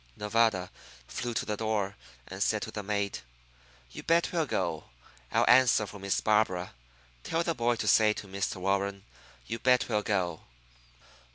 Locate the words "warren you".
8.55-9.59